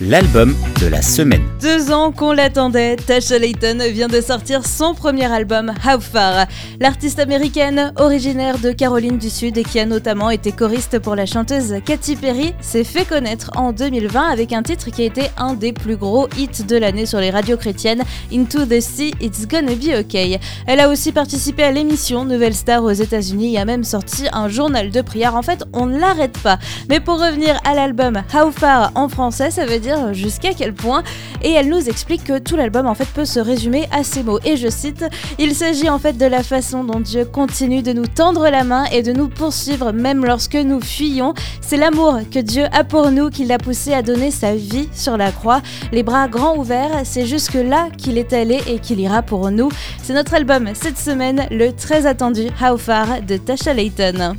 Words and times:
l'album 0.00 0.54
de 0.80 0.86
la 0.86 1.02
semaine. 1.02 1.42
Deux 1.60 1.92
ans 1.92 2.12
qu'on 2.12 2.32
l'attendait, 2.32 2.96
Tasha 2.96 3.38
Layton 3.38 3.78
vient 3.92 4.08
de 4.08 4.20
sortir 4.20 4.66
son 4.66 4.94
premier 4.94 5.30
album 5.30 5.72
How 5.84 6.00
Far. 6.00 6.46
L'artiste 6.80 7.18
américaine, 7.18 7.92
originaire 7.96 8.58
de 8.58 8.72
Caroline 8.72 9.18
du 9.18 9.30
Sud 9.30 9.58
et 9.58 9.62
qui 9.62 9.78
a 9.78 9.86
notamment 9.86 10.30
été 10.30 10.52
choriste 10.52 10.98
pour 10.98 11.14
la 11.14 11.26
chanteuse 11.26 11.74
Katy 11.84 12.16
Perry, 12.16 12.54
s'est 12.60 12.84
fait 12.84 13.04
connaître 13.04 13.50
en 13.54 13.72
2020 13.72 14.28
avec 14.30 14.52
un 14.52 14.62
titre 14.62 14.90
qui 14.90 15.02
a 15.02 15.06
été 15.06 15.30
un 15.36 15.54
des 15.54 15.72
plus 15.72 15.96
gros 15.96 16.28
hits 16.36 16.64
de 16.66 16.76
l'année 16.76 17.06
sur 17.06 17.20
les 17.20 17.30
radios 17.30 17.56
chrétiennes, 17.56 18.02
Into 18.32 18.64
the 18.64 18.80
Sea, 18.80 19.12
It's 19.20 19.46
Gonna 19.46 19.74
Be 19.74 19.92
Okay. 20.00 20.38
Elle 20.66 20.80
a 20.80 20.88
aussi 20.88 21.12
participé 21.12 21.62
à 21.64 21.70
l'émission 21.70 22.24
Nouvelle 22.24 22.54
Star 22.54 22.82
aux 22.82 22.90
États-Unis 22.90 23.54
et 23.54 23.58
a 23.58 23.64
même 23.64 23.84
sorti 23.84 24.26
un 24.32 24.48
journal 24.48 24.90
de 24.90 25.00
prière. 25.02 25.36
En 25.36 25.42
fait, 25.42 25.64
on 25.72 25.86
ne 25.86 25.98
l'arrête 25.98 26.38
pas. 26.38 26.58
Mais 26.88 27.00
pour 27.00 27.20
revenir 27.20 27.60
à 27.64 27.74
l'album 27.74 28.22
How 28.34 28.50
Far 28.50 28.92
en 28.94 29.08
français, 29.08 29.50
ça 29.50 29.66
veut 29.66 29.78
dire 29.82 30.14
jusqu'à 30.14 30.54
quel 30.54 30.72
point. 30.72 31.02
Et 31.42 31.50
elle 31.50 31.68
nous 31.68 31.88
explique 31.88 32.24
que 32.24 32.38
tout 32.38 32.56
l'album 32.56 32.86
en 32.86 32.94
fait 32.94 33.08
peut 33.08 33.24
se 33.24 33.40
résumer 33.40 33.86
à 33.92 34.04
ces 34.04 34.22
mots. 34.22 34.38
Et 34.44 34.56
je 34.56 34.68
cite 34.68 35.04
Il 35.38 35.54
s'agit 35.54 35.90
en 35.90 35.98
fait 35.98 36.16
de 36.16 36.26
la 36.26 36.42
façon 36.42 36.84
dont 36.84 37.00
Dieu 37.00 37.24
continue 37.24 37.82
de 37.82 37.92
nous 37.92 38.06
tendre 38.06 38.48
la 38.48 38.64
main 38.64 38.84
et 38.86 39.02
de 39.02 39.12
nous 39.12 39.28
poursuivre 39.28 39.92
même 39.92 40.24
lorsque 40.24 40.54
nous 40.54 40.80
fuyons. 40.80 41.34
C'est 41.60 41.76
l'amour 41.76 42.20
que 42.30 42.38
Dieu 42.38 42.64
a 42.72 42.84
pour 42.84 43.10
nous 43.10 43.30
qui 43.30 43.44
l'a 43.44 43.58
poussé 43.58 43.92
à 43.92 44.02
donner 44.02 44.30
sa 44.30 44.54
vie 44.54 44.88
sur 44.94 45.16
la 45.16 45.32
croix. 45.32 45.60
Les 45.92 46.02
bras 46.02 46.28
grands 46.28 46.56
ouverts, 46.56 47.02
c'est 47.04 47.26
jusque 47.26 47.54
là 47.54 47.88
qu'il 47.96 48.18
est 48.18 48.32
allé 48.32 48.60
et 48.66 48.78
qu'il 48.78 49.00
ira 49.00 49.22
pour 49.22 49.50
nous. 49.50 49.70
C'est 50.02 50.14
notre 50.14 50.34
album 50.34 50.70
cette 50.74 50.98
semaine, 50.98 51.46
le 51.50 51.72
très 51.72 52.06
attendu 52.06 52.48
How 52.62 52.76
Far 52.76 53.22
de 53.22 53.36
Tasha 53.36 53.74
Layton 53.74 54.36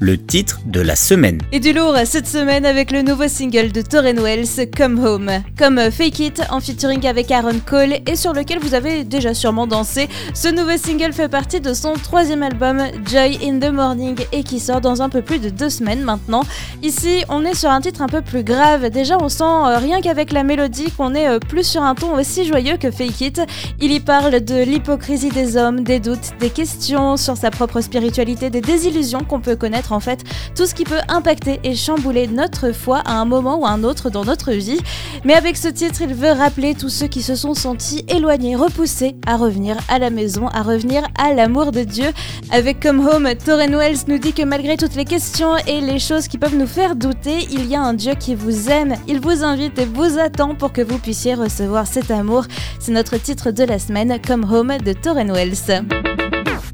le 0.00 0.18
titre 0.18 0.60
de 0.66 0.80
la 0.80 0.96
semaine. 0.96 1.40
Et 1.52 1.60
du 1.60 1.72
lourd 1.72 1.96
cette 2.04 2.26
semaine 2.26 2.64
avec 2.64 2.90
le 2.90 3.02
nouveau 3.02 3.28
single 3.28 3.72
de 3.72 3.82
Torren 3.82 4.18
Wells, 4.18 4.70
Come 4.76 5.04
Home. 5.04 5.30
Comme 5.58 5.90
Fake 5.90 6.18
It 6.20 6.42
en 6.50 6.60
featuring 6.60 7.06
avec 7.06 7.30
Aaron 7.30 7.60
Cole 7.64 7.96
et 8.06 8.16
sur 8.16 8.32
lequel 8.32 8.58
vous 8.58 8.74
avez 8.74 9.04
déjà 9.04 9.34
sûrement 9.34 9.66
dansé, 9.66 10.08
ce 10.34 10.48
nouveau 10.48 10.76
single 10.76 11.12
fait 11.12 11.28
partie 11.28 11.60
de 11.60 11.74
son 11.74 11.94
troisième 11.94 12.42
album 12.42 12.82
Joy 13.06 13.38
in 13.42 13.58
the 13.58 13.72
Morning 13.72 14.16
et 14.32 14.42
qui 14.42 14.60
sort 14.60 14.80
dans 14.80 15.02
un 15.02 15.08
peu 15.08 15.22
plus 15.22 15.38
de 15.38 15.48
deux 15.48 15.70
semaines 15.70 16.02
maintenant. 16.02 16.42
Ici, 16.82 17.24
on 17.28 17.44
est 17.44 17.54
sur 17.54 17.70
un 17.70 17.80
titre 17.80 18.02
un 18.02 18.08
peu 18.08 18.22
plus 18.22 18.44
grave. 18.44 18.90
Déjà, 18.90 19.18
on 19.20 19.28
sent 19.28 19.42
euh, 19.42 19.78
rien 19.78 20.00
qu'avec 20.00 20.32
la 20.32 20.44
mélodie 20.44 20.90
qu'on 20.92 21.14
est 21.14 21.28
euh, 21.28 21.38
plus 21.38 21.64
sur 21.64 21.82
un 21.82 21.94
ton 21.94 22.14
aussi 22.14 22.46
joyeux 22.46 22.76
que 22.76 22.90
Fake 22.90 23.20
It. 23.20 23.42
Il 23.80 23.92
y 23.92 24.00
parle 24.00 24.40
de 24.40 24.62
l'hypocrisie 24.62 25.30
des 25.30 25.56
hommes, 25.56 25.82
des 25.82 26.00
doutes, 26.00 26.32
des 26.40 26.50
questions 26.50 27.16
sur 27.16 27.36
sa 27.36 27.50
propre 27.50 27.80
spiritualité, 27.80 28.50
des 28.50 28.60
désillusions 28.60 29.20
qu'on 29.20 29.40
peut 29.40 29.56
connaître 29.56 29.87
en 29.92 30.00
fait 30.00 30.24
tout 30.54 30.66
ce 30.66 30.74
qui 30.74 30.84
peut 30.84 31.00
impacter 31.08 31.60
et 31.64 31.74
chambouler 31.74 32.26
notre 32.26 32.72
foi 32.72 32.98
à 33.04 33.12
un 33.12 33.24
moment 33.24 33.60
ou 33.60 33.66
un 33.66 33.84
autre 33.84 34.10
dans 34.10 34.24
notre 34.24 34.52
vie. 34.52 34.80
Mais 35.24 35.34
avec 35.34 35.56
ce 35.56 35.68
titre, 35.68 36.02
il 36.02 36.14
veut 36.14 36.32
rappeler 36.32 36.74
tous 36.74 36.88
ceux 36.88 37.06
qui 37.06 37.22
se 37.22 37.34
sont 37.34 37.54
sentis 37.54 38.04
éloignés, 38.08 38.56
repoussés 38.56 39.16
à 39.26 39.36
revenir 39.36 39.76
à 39.88 39.98
la 39.98 40.10
maison, 40.10 40.48
à 40.48 40.62
revenir 40.62 41.02
à 41.18 41.32
l'amour 41.32 41.72
de 41.72 41.84
Dieu. 41.84 42.08
Avec 42.50 42.80
Come 42.80 43.06
Home, 43.06 43.28
Torren 43.44 43.74
Wells 43.74 43.98
nous 44.08 44.18
dit 44.18 44.32
que 44.32 44.42
malgré 44.42 44.76
toutes 44.76 44.94
les 44.94 45.04
questions 45.04 45.56
et 45.66 45.80
les 45.80 45.98
choses 45.98 46.28
qui 46.28 46.38
peuvent 46.38 46.56
nous 46.56 46.66
faire 46.66 46.96
douter, 46.96 47.46
il 47.50 47.66
y 47.66 47.74
a 47.74 47.82
un 47.82 47.94
Dieu 47.94 48.14
qui 48.14 48.34
vous 48.34 48.70
aime, 48.70 48.94
il 49.06 49.20
vous 49.20 49.44
invite 49.44 49.78
et 49.78 49.84
vous 49.86 50.18
attend 50.18 50.54
pour 50.54 50.72
que 50.72 50.82
vous 50.82 50.98
puissiez 50.98 51.34
recevoir 51.34 51.86
cet 51.86 52.10
amour. 52.10 52.44
C'est 52.80 52.92
notre 52.92 53.16
titre 53.16 53.50
de 53.50 53.64
la 53.64 53.78
semaine, 53.78 54.18
Come 54.26 54.46
Home 54.50 54.78
de 54.78 54.92
Torren 54.92 55.30
Wells 55.30 56.07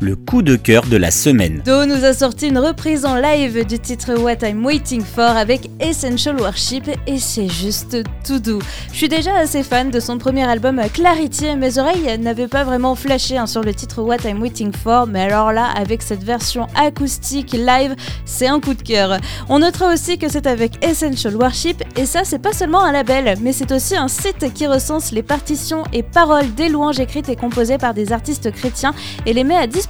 le 0.01 0.17
coup 0.17 0.43
de 0.43 0.57
cœur 0.57 0.85
de 0.87 0.97
la 0.97 1.11
semaine. 1.11 1.63
Do 1.65 1.87
nous 1.87 2.05
a 2.05 2.13
sorti 2.13 2.49
une 2.49 2.59
reprise 2.59 3.05
en 3.05 3.17
live 3.17 3.65
du 3.67 3.79
titre 3.79 4.15
What 4.15 4.47
I'm 4.47 4.65
Waiting 4.65 5.03
For 5.03 5.25
avec 5.37 5.71
Essential 5.81 6.41
Worship 6.41 6.91
et 7.07 7.19
c'est 7.19 7.49
juste 7.49 7.97
tout 8.27 8.39
doux. 8.39 8.61
Je 8.93 8.97
suis 8.97 9.09
déjà 9.09 9.37
assez 9.37 9.63
fan 9.63 9.91
de 9.91 10.01
son 10.01 10.19
premier 10.19 10.45
album 10.45 10.81
Clarity 10.93 11.47
et 11.47 11.57
mes 11.57 11.79
oreilles 11.79 12.19
n'avaient 12.19 12.49
pas 12.49 12.65
vraiment 12.65 12.95
flashé 12.95 13.39
hein, 13.39 13.47
sur 13.47 13.63
le 13.63 13.73
titre 13.73 14.03
What 14.03 14.29
I'm 14.29 14.43
Waiting 14.43 14.73
For, 14.73 15.07
mais 15.07 15.23
alors 15.23 15.53
là, 15.53 15.69
avec 15.77 16.03
cette 16.03 16.25
version 16.25 16.67
acoustique 16.75 17.53
live, 17.53 17.95
c'est 18.25 18.49
un 18.49 18.61
coup 18.61 18.75
de 18.75 18.83
cœur. 18.83 19.19
On 19.49 19.61
notera 19.61 19.93
aussi 19.93 20.19
que 20.19 20.29
c'est 20.29 20.47
avec 20.47 20.85
Essential 20.85 21.37
Worship 21.37 21.83
et 21.97 22.07
ça, 22.07 22.25
c'est 22.25 22.39
pas 22.39 22.53
seulement 22.53 22.83
un 22.83 22.93
label, 22.93 23.37
mais 23.41 23.53
c'est 23.53 23.73
aussi 23.73 23.97
un 23.97 24.09
site 24.09 24.53
qui 24.53 24.67
recense 24.67 25.13
les 25.13 25.23
partitions 25.23 25.85
et 25.93 26.03
paroles 26.03 26.53
des 26.55 26.69
louanges 26.69 27.01
écrites 27.01 27.29
et 27.29 27.37
composées 27.37 27.79
par 27.79 27.95
des 27.95 28.13
artistes 28.13 28.51
chrétiens 28.51 28.95
et 29.25 29.33
les 29.33 29.45
met 29.45 29.57
à 29.57 29.67
disposition 29.67 29.84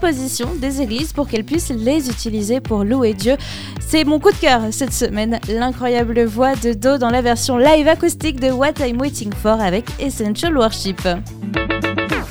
des 0.60 0.80
églises 0.80 1.12
pour 1.12 1.28
qu'elles 1.28 1.44
puissent 1.44 1.70
les 1.70 2.08
utiliser 2.10 2.60
pour 2.60 2.84
louer 2.84 3.14
Dieu. 3.14 3.36
C'est 3.80 4.04
mon 4.04 4.18
coup 4.18 4.30
de 4.30 4.36
cœur 4.36 4.60
cette 4.70 4.92
semaine, 4.92 5.40
l'incroyable 5.48 6.24
voix 6.24 6.54
de 6.56 6.72
Do 6.72 6.98
dans 6.98 7.10
la 7.10 7.22
version 7.22 7.56
live 7.56 7.88
acoustique 7.88 8.40
de 8.40 8.50
What 8.50 8.74
I'm 8.80 9.00
Waiting 9.00 9.32
For 9.32 9.60
avec 9.60 9.86
Essential 10.00 10.56
Worship 10.56 11.00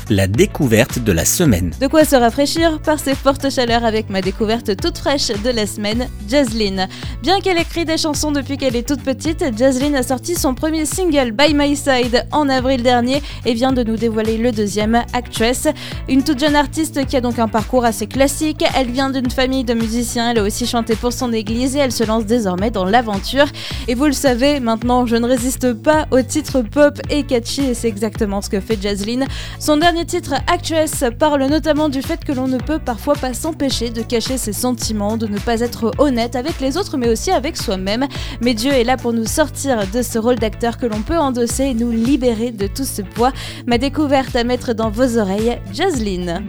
la 0.09 0.27
découverte 0.27 0.99
de 0.99 1.11
la 1.11 1.25
semaine. 1.25 1.71
De 1.79 1.87
quoi 1.87 2.05
se 2.05 2.15
rafraîchir 2.15 2.79
par 2.81 2.99
ces 2.99 3.15
fortes 3.15 3.49
chaleurs 3.49 3.85
avec 3.85 4.09
ma 4.09 4.21
découverte 4.21 4.75
toute 4.75 4.97
fraîche 4.97 5.27
de 5.27 5.49
la 5.49 5.65
semaine, 5.65 6.07
Jazzlyn. 6.27 6.87
Bien 7.21 7.39
qu'elle 7.39 7.59
écrit 7.59 7.85
des 7.85 7.97
chansons 7.97 8.31
depuis 8.31 8.57
qu'elle 8.57 8.75
est 8.75 8.87
toute 8.87 9.01
petite, 9.01 9.45
Jazzlyn 9.57 9.93
a 9.93 10.03
sorti 10.03 10.35
son 10.35 10.53
premier 10.53 10.85
single 10.85 11.31
By 11.31 11.53
My 11.53 11.75
Side 11.75 12.25
en 12.31 12.49
avril 12.49 12.83
dernier 12.83 13.21
et 13.45 13.53
vient 13.53 13.71
de 13.71 13.83
nous 13.83 13.95
dévoiler 13.95 14.37
le 14.37 14.51
deuxième, 14.51 15.03
Actress. 15.13 15.67
Une 16.09 16.23
toute 16.23 16.39
jeune 16.39 16.55
artiste 16.55 17.05
qui 17.05 17.15
a 17.15 17.21
donc 17.21 17.39
un 17.39 17.47
parcours 17.47 17.85
assez 17.85 18.07
classique. 18.07 18.63
Elle 18.75 18.91
vient 18.91 19.09
d'une 19.09 19.31
famille 19.31 19.63
de 19.63 19.73
musiciens, 19.73 20.31
elle 20.31 20.39
a 20.39 20.43
aussi 20.43 20.65
chanté 20.65 20.95
pour 20.95 21.13
son 21.13 21.31
église 21.31 21.75
et 21.75 21.79
elle 21.79 21.91
se 21.91 22.03
lance 22.03 22.25
désormais 22.25 22.71
dans 22.71 22.85
l'aventure. 22.85 23.45
Et 23.87 23.95
vous 23.95 24.05
le 24.05 24.13
savez, 24.13 24.59
maintenant 24.59 25.05
je 25.05 25.15
ne 25.15 25.27
résiste 25.27 25.73
pas 25.73 26.07
aux 26.11 26.21
titres 26.21 26.61
pop 26.61 26.99
et 27.09 27.23
catchy 27.23 27.61
et 27.61 27.73
c'est 27.73 27.87
exactement 27.87 28.41
ce 28.41 28.49
que 28.49 28.59
fait 28.59 28.77
Jazzlyn. 28.81 29.25
Son 29.59 29.77
dernier 29.77 29.92
titre, 30.01 30.33
Actress, 30.47 31.03
parle 31.19 31.45
notamment 31.45 31.87
du 31.87 32.01
fait 32.01 32.25
que 32.25 32.31
l'on 32.31 32.47
ne 32.47 32.57
peut 32.57 32.79
parfois 32.79 33.13
pas 33.13 33.33
s'empêcher 33.33 33.91
de 33.91 34.01
cacher 34.01 34.37
ses 34.37 34.51
sentiments, 34.51 35.17
de 35.17 35.27
ne 35.27 35.37
pas 35.37 35.61
être 35.61 35.91
honnête 35.99 36.35
avec 36.35 36.59
les 36.59 36.77
autres, 36.77 36.97
mais 36.97 37.09
aussi 37.09 37.31
avec 37.31 37.55
soi-même. 37.55 38.07
Mais 38.41 38.53
Dieu 38.53 38.71
est 38.71 38.83
là 38.83 38.97
pour 38.97 39.13
nous 39.13 39.25
sortir 39.25 39.87
de 39.87 40.01
ce 40.01 40.17
rôle 40.17 40.35
d'acteur 40.35 40.77
que 40.77 40.87
l'on 40.87 41.01
peut 41.01 41.17
endosser 41.17 41.65
et 41.65 41.73
nous 41.73 41.91
libérer 41.91 42.51
de 42.51 42.67
tout 42.67 42.85
ce 42.85 43.01
poids. 43.03 43.31
Ma 43.67 43.77
découverte 43.77 44.35
à 44.35 44.43
mettre 44.43 44.73
dans 44.73 44.89
vos 44.89 45.17
oreilles, 45.17 45.59
Jazzlyn 45.71 46.43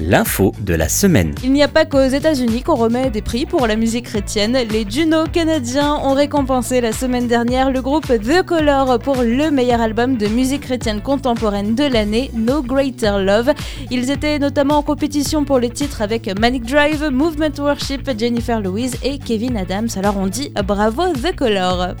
l'info 0.00 0.52
de 0.60 0.74
la 0.74 0.88
semaine. 0.88 1.34
Il 1.42 1.52
n'y 1.52 1.62
a 1.62 1.68
pas 1.68 1.84
qu'aux 1.84 2.02
États-Unis 2.02 2.62
qu'on 2.62 2.74
remet 2.74 3.10
des 3.10 3.22
prix 3.22 3.46
pour 3.46 3.66
la 3.66 3.76
musique 3.76 4.06
chrétienne. 4.06 4.56
Les 4.70 4.88
Juno 4.88 5.24
canadiens 5.32 5.94
ont 5.94 6.14
récompensé 6.14 6.80
la 6.80 6.92
semaine 6.92 7.26
dernière 7.26 7.70
le 7.70 7.82
groupe 7.82 8.06
The 8.06 8.42
Color 8.44 8.98
pour 9.00 9.22
le 9.22 9.50
meilleur 9.50 9.80
album 9.80 10.16
de 10.16 10.26
musique 10.26 10.62
chrétienne 10.62 11.00
contemporaine 11.00 11.74
de 11.74 11.84
l'année, 11.84 12.30
No 12.34 12.62
Greater 12.62 13.18
Love. 13.18 13.52
Ils 13.90 14.10
étaient 14.10 14.38
notamment 14.38 14.78
en 14.78 14.82
compétition 14.82 15.44
pour 15.44 15.58
les 15.58 15.70
titres 15.70 16.02
avec 16.02 16.28
Manic 16.38 16.64
Drive, 16.64 17.08
Movement 17.10 17.58
Worship, 17.58 18.10
Jennifer 18.18 18.60
Louise 18.60 18.96
et 19.02 19.18
Kevin 19.18 19.56
Adams. 19.56 19.88
Alors 19.96 20.16
on 20.16 20.26
dit 20.26 20.52
bravo 20.64 21.12
The 21.12 21.34
Color. 21.34 21.94